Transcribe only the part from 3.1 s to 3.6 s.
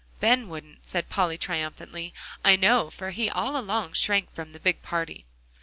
he all